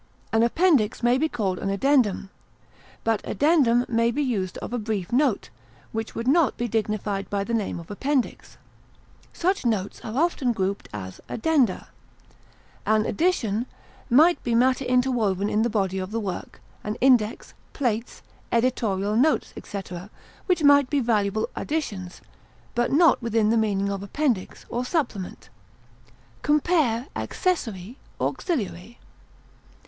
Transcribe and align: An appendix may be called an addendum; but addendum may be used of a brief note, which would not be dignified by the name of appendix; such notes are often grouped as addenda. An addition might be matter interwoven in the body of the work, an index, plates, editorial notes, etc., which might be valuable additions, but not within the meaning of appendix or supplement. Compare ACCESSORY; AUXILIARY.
An 0.33 0.41
appendix 0.41 1.03
may 1.03 1.19
be 1.19 1.29
called 1.29 1.59
an 1.59 1.69
addendum; 1.69 2.31
but 3.03 3.21
addendum 3.23 3.85
may 3.87 4.09
be 4.09 4.23
used 4.23 4.57
of 4.57 4.73
a 4.73 4.79
brief 4.79 5.11
note, 5.11 5.51
which 5.91 6.15
would 6.15 6.27
not 6.27 6.57
be 6.57 6.67
dignified 6.67 7.29
by 7.29 7.43
the 7.43 7.53
name 7.53 7.79
of 7.79 7.91
appendix; 7.91 8.57
such 9.31 9.63
notes 9.63 10.01
are 10.03 10.17
often 10.19 10.53
grouped 10.53 10.89
as 10.91 11.21
addenda. 11.29 11.89
An 12.83 13.05
addition 13.05 13.67
might 14.09 14.43
be 14.43 14.55
matter 14.55 14.83
interwoven 14.85 15.49
in 15.51 15.61
the 15.61 15.69
body 15.69 15.99
of 15.99 16.09
the 16.09 16.19
work, 16.19 16.59
an 16.83 16.95
index, 16.95 17.53
plates, 17.73 18.23
editorial 18.51 19.15
notes, 19.15 19.53
etc., 19.55 20.09
which 20.47 20.63
might 20.63 20.89
be 20.89 20.99
valuable 20.99 21.47
additions, 21.55 22.21
but 22.73 22.91
not 22.91 23.21
within 23.21 23.51
the 23.51 23.55
meaning 23.55 23.89
of 23.91 24.01
appendix 24.01 24.65
or 24.67 24.83
supplement. 24.83 25.49
Compare 26.41 27.05
ACCESSORY; 27.15 27.99
AUXILIARY. 28.19 28.97